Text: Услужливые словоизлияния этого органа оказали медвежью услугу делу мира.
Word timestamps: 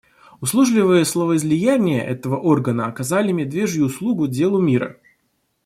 Услужливые 0.39 1.05
словоизлияния 1.05 2.01
этого 2.01 2.35
органа 2.37 2.87
оказали 2.87 3.31
медвежью 3.31 3.85
услугу 3.85 4.25
делу 4.27 4.59
мира. 4.59 4.97